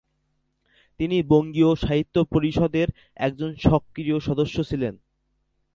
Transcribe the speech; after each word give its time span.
তিনি 0.99 1.17
বঙ্গীয় 1.23 1.71
সাহিত্য 1.75 2.15
পরিষদের 2.25 2.87
একজন 3.19 3.51
সক্রিয় 3.61 4.17
সদস্য 4.19 4.57
ছিলেন। 4.63 4.93